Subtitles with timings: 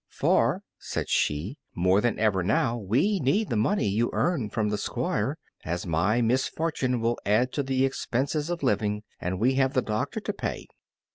[0.09, 4.77] "For," said she, "more than ever now we need the money you earn from the
[4.79, 9.83] Squire, as my misfortune will add to the expenses of living, and we have the
[9.83, 10.65] doctor to pay.